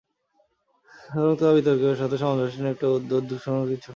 [1.09, 3.89] বরং তা বিতর্কের সাথে সামঞ্জস্যহীন একটা উদ্ভট দুষ্কর্ম ছাড়া কিছুই নয়।